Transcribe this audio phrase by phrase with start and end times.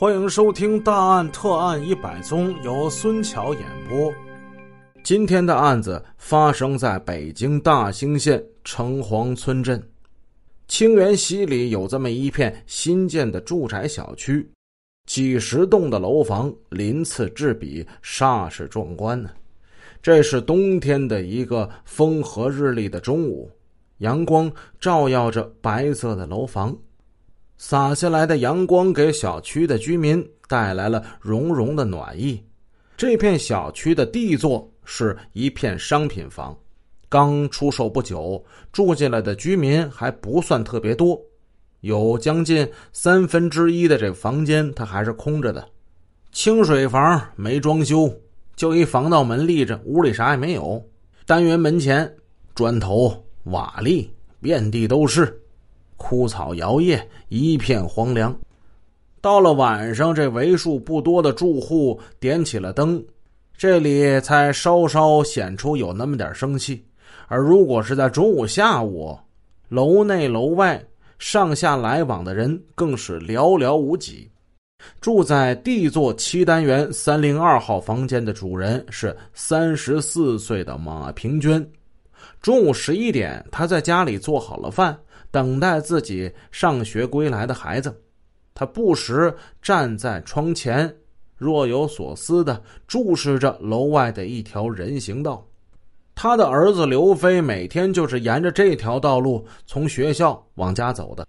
[0.00, 4.10] 欢迎收听《大案特案一百宗》，由孙桥演播。
[5.02, 9.78] 今天的案子发生在北京大兴县城隍村镇
[10.66, 14.50] 清源西里，有这么一片新建的住宅小区，
[15.04, 19.28] 几十栋的楼房鳞次栉比，煞是壮观呢。
[20.00, 23.50] 这是冬天的一个风和日丽的中午，
[23.98, 26.74] 阳光照耀着白色的楼房。
[27.62, 32.42] 洒下来的阳光给小区的居民带来了融融的暖意。
[32.96, 36.58] 这片小区的地座是一片商品房，
[37.06, 38.42] 刚出售不久，
[38.72, 41.20] 住进来的居民还不算特别多，
[41.80, 45.68] 有将近三分之一的这房间它还是空着的。
[46.32, 48.10] 清水房没装修，
[48.56, 50.82] 就一防盗门立着，屋里啥也没有。
[51.26, 52.10] 单元门前
[52.54, 54.08] 砖头瓦砾
[54.40, 55.36] 遍地都是。
[56.02, 58.34] 枯草摇曳，一片荒凉。
[59.20, 63.04] 到了晚上，这为数不多的住户点起了灯，
[63.54, 66.82] 这里才稍稍显出有那么点生气。
[67.28, 69.16] 而如果是在中午、下午，
[69.68, 70.82] 楼内楼外
[71.18, 74.28] 上下来往的人更是寥寥无几。
[75.02, 81.64] 住在 D 座七单元三零二号房间的主人是三十四岁的马平娟。
[82.40, 84.98] 中午十一点，她在家里做好了饭。
[85.30, 87.94] 等待自己上学归来的孩子，
[88.54, 90.94] 他不时站在窗前，
[91.36, 95.46] 若有所思的注视着楼外的一条人行道。
[96.14, 101.26] 他的儿子刘飞每天就是沿着这条道路从学校往家走的。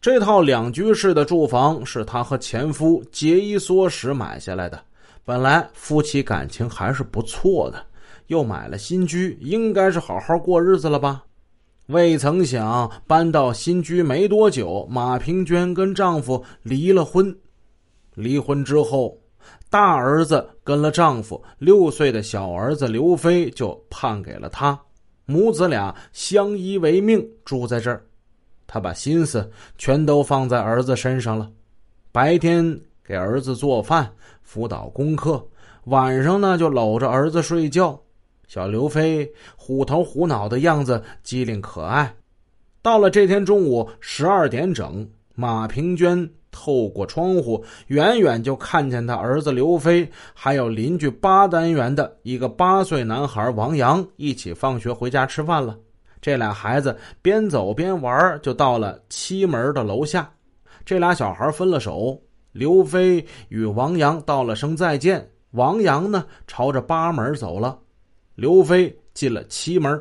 [0.00, 4.80] 这套两居室的住房是他和前夫节衣缩食买下来的，
[5.24, 7.84] 本来夫妻感情还是不错的，
[8.28, 11.24] 又买了新居，应该是好好过日子了吧。
[11.86, 17.32] 未曾想，搬到新居没多久，马平娟跟丈夫离了婚。
[18.14, 19.16] 离婚之后，
[19.70, 24.76] 大儿子跟了丈夫，六岁的小儿子刘飞就判给了她。
[25.26, 28.04] 母子俩相依为命，住在这儿。
[28.66, 31.48] 她把心思全都放在儿子身上了，
[32.10, 34.10] 白天给儿子做饭、
[34.42, 35.40] 辅导功课，
[35.84, 37.96] 晚上呢就搂着儿子睡觉。
[38.46, 42.14] 小刘飞虎头虎脑的样子机灵可爱。
[42.82, 55.76] 到了这天中午十二点整，马平娟透过窗户，远远就看见他儿子刘飞，还有邻居八单元的一个八岁男孩王阳一起放学回家吃饭了。
[56.22, 60.30] 这俩孩子边走边玩，就到了七门的楼下。
[60.84, 67.78] 这俩小孩分了手，刘飞与王阳道了声再见，王阳呢朝着八门走了。
[68.36, 69.98] 刘飞进了七门，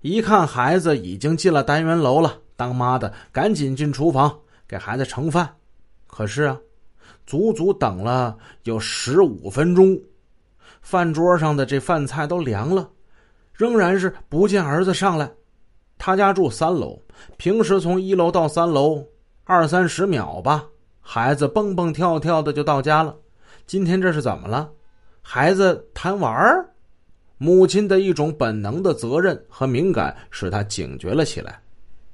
[0.00, 4.34] 一看孩子已经进了单元楼了，当妈的赶紧进厨房
[4.66, 5.54] 给孩子盛饭。
[6.06, 6.58] 可是啊，
[7.26, 10.00] 足足等了有十五分钟，
[10.80, 12.88] 饭桌上的这饭菜都凉了，
[13.52, 15.30] 仍然是不见儿子上来。
[15.98, 16.98] 他家住三楼，
[17.36, 19.06] 平时从一楼到三楼
[19.44, 20.64] 二三十秒吧，
[21.02, 23.14] 孩子蹦蹦跳跳的就到家了。
[23.66, 24.70] 今天这是怎么了？
[25.20, 26.66] 孩子贪玩儿？
[27.38, 31.60] 母亲的一种本能的责任和敏感使他警觉了起来。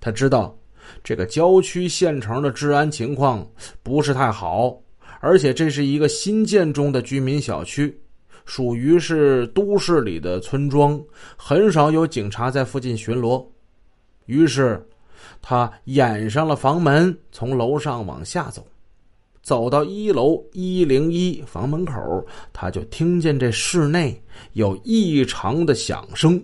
[0.00, 0.56] 他知道，
[1.02, 3.46] 这个郊区县城的治安情况
[3.82, 4.80] 不是太好，
[5.20, 8.00] 而且这是一个新建中的居民小区，
[8.44, 10.98] 属于是都市里的村庄，
[11.36, 13.44] 很少有警察在附近巡逻。
[14.26, 14.80] 于是，
[15.42, 18.64] 他掩上了房门，从楼上往下走。
[19.48, 22.22] 走到一楼一零一房门口，
[22.52, 24.22] 他就听见这室内
[24.52, 26.38] 有异常的响声，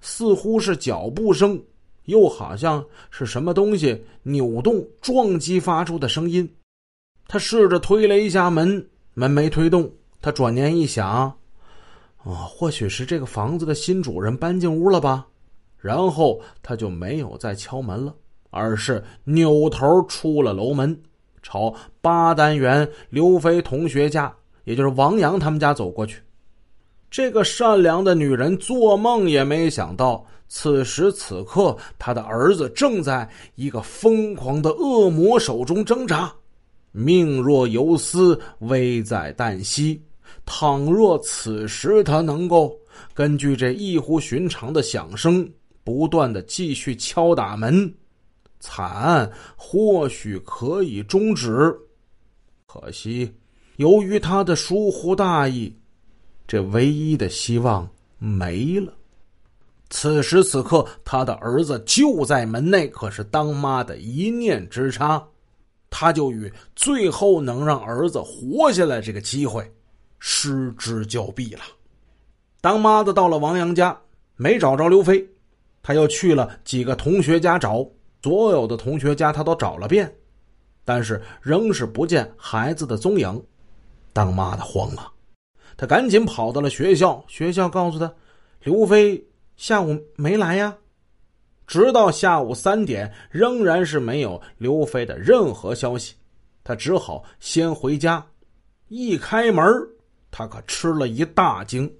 [0.00, 1.60] 似乎是脚步声，
[2.04, 6.48] 又好像是什么东西扭动撞击发出的声音。
[7.26, 9.90] 他试着推了一下门，门没推动。
[10.22, 11.10] 他转念一想，
[12.18, 15.26] 啊，或许是这个房子的新主人搬进屋了吧。
[15.76, 18.14] 然后他就没有再敲门了，
[18.50, 20.96] 而是扭头出了楼门。
[21.44, 26.20] 朝八单元刘飞同学家，也就是王阳他们家走过去。
[27.10, 36.32] 这个善良的女人做梦也没想到，此时此刻她的儿子正在一个疯狂的恶魔手中挣扎，
[36.90, 40.02] 命若游丝，危在旦夕。
[40.46, 42.76] 倘若此时他能够
[43.14, 45.48] 根据这异乎寻常的响声，
[45.84, 47.94] 不断的继续敲打门。
[48.66, 51.70] 惨案或许可以终止，
[52.66, 53.30] 可惜
[53.76, 55.76] 由于他的疏忽大意，
[56.46, 58.90] 这唯一的希望没了。
[59.90, 65.22] 此时此刻，他的儿子就在门内，可是当妈的一念之差，
[65.90, 69.70] 他就与最后能让儿子活下来这个机会
[70.18, 71.60] 失之交臂了。
[72.62, 73.94] 当妈的到了王阳家，
[74.36, 75.22] 没找着刘飞，
[75.82, 77.86] 他又去了几个同学家找，
[78.24, 80.10] 所有的同学家他都找了遍，
[80.82, 83.44] 但是仍是不见孩子的踪影。
[84.14, 85.12] 当妈的慌了，
[85.76, 88.10] 他赶紧跑到了学校，学校告诉他，
[88.62, 89.22] 刘飞
[89.56, 90.74] 下午没来呀。
[91.66, 96.14] 直到下午三点，仍然是没有刘飞的任何消息，
[96.64, 98.24] 他只好先回家。
[98.88, 99.66] 一开门，
[100.30, 101.94] 他可吃了一大惊。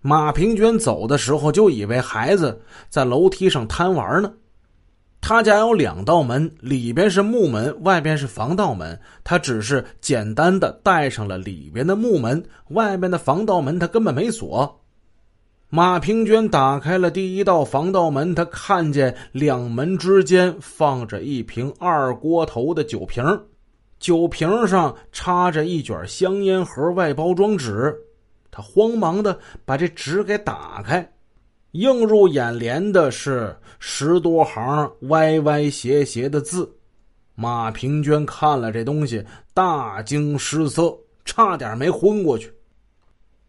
[0.00, 4.32] 马平娟走的时候就以为孩子在楼梯上贪玩呢。
[5.28, 8.96] 他家有两道门，里边是木门，外边是防盗门。
[9.24, 14.84] 他只是简单的带上了里边的木门，外边的防盗门他根本没锁。
[15.68, 23.24] 马平娟打开了第一道防盗门，她看见两门之间放着一瓶二锅头的酒瓶，
[23.98, 27.92] 酒瓶上插着一卷香烟盒外包装纸。
[28.52, 31.15] 她慌忙的把这纸给打开，
[31.76, 36.74] 映入眼帘的是十多行歪歪斜斜的字。
[37.34, 40.96] 马平娟看了这东西，大惊失色，
[41.26, 42.50] 差点没昏过去。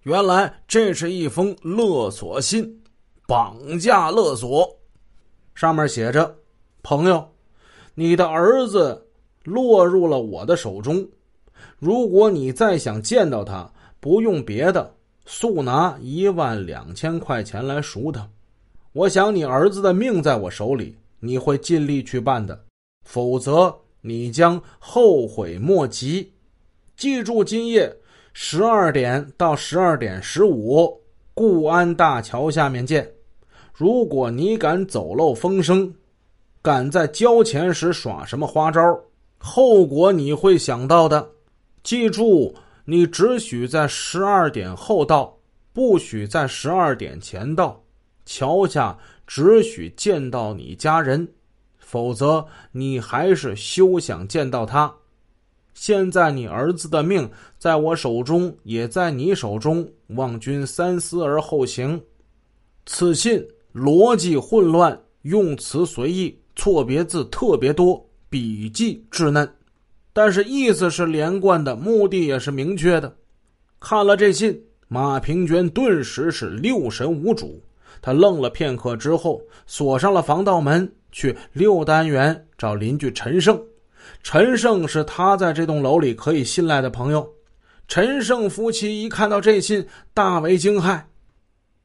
[0.04, 2.82] 原来这是一封勒索信，
[3.26, 4.70] 绑架勒索，
[5.56, 6.36] 上面写着
[6.84, 7.26] ：“朋友，
[7.96, 9.08] 你的儿子
[9.44, 11.08] 落入了我的手中，
[11.80, 13.72] 如果你再想见到他，
[14.02, 14.94] 不用别的，
[15.28, 18.28] 速拿一万两千块钱来赎他。
[18.94, 22.60] 我想你儿子的命在我手里，你会尽力去办的，
[23.06, 26.32] 否则你将后悔莫及。
[26.96, 27.96] 记住今夜。”
[28.40, 31.02] 十二点到十二点十五，
[31.34, 33.12] 固安大桥下面见。
[33.74, 35.92] 如果你敢走漏风声，
[36.62, 38.80] 敢在交钱时耍什么花招，
[39.40, 41.32] 后果你会想到的。
[41.82, 42.54] 记住，
[42.90, 45.38] 你只许在十二点后到，
[45.74, 47.84] 不许在十二点前到。
[48.26, 51.28] 桥下只许见到你家人，
[51.80, 54.90] 否则你还是休想见到他。
[55.74, 57.30] 现在你儿子的命
[57.60, 59.86] 在我手中，也在你手中，
[60.16, 62.02] 望君三思而后行。
[62.86, 69.57] 此信逻辑混乱，用词随意，错别字特别多，笔迹稚嫩，
[70.18, 73.16] 但是意思是连贯的，目的也是明确的。
[73.80, 77.62] 看了这信，马平娟顿时是六神无主。
[78.02, 83.62] 他愣了片刻之后，锁上了防盗门，去六单元找邻居陈胜。
[84.24, 87.32] 陈胜是他在这栋楼里可以信赖的朋友。
[87.88, 89.86] 陈胜夫妻一看到这信，
[90.16, 91.00] 大为惊骇。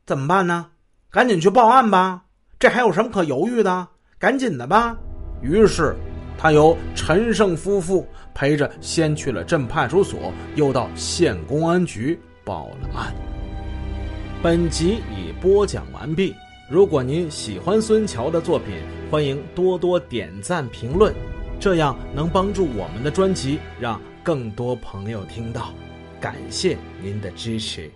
[0.07, 0.69] 怎么办呢？
[1.11, 2.25] 赶紧去报案吧！
[2.59, 3.87] 这还有什么可犹豫的？
[4.19, 4.97] 赶紧的吧！
[5.43, 5.95] 于是，
[6.37, 13.15] 他由陈胜夫妇陪着先去了镇派出所，又到县公安局报了案。
[14.43, 16.35] 本集已播讲完毕。
[16.69, 18.75] 如果您喜欢孙桥的作品，
[19.11, 21.15] 欢迎多多点赞评论。
[21.61, 25.73] 这样能帮助我们的专辑让更多朋友听到，
[26.21, 27.89] 感谢您的支持。